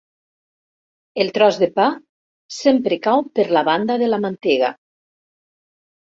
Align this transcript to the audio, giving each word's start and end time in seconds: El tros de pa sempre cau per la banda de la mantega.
El 1.23 1.29
tros 1.35 1.59
de 1.63 1.69
pa 1.75 1.85
sempre 2.61 2.99
cau 3.05 3.23
per 3.41 3.47
la 3.59 3.65
banda 3.69 4.01
de 4.05 4.09
la 4.11 4.21
mantega. 4.27 4.73